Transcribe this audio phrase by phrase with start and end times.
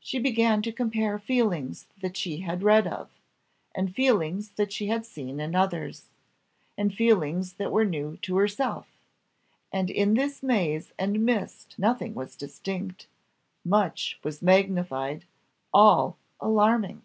[0.00, 3.08] She began to compare feelings that she had read of,
[3.74, 6.10] and feelings that she had seen in others,
[6.76, 8.86] and feelings that were new to herself,
[9.72, 13.06] and in this maze and mist nothing was distinct
[13.64, 15.24] much was magnified
[15.72, 17.00] all alarming.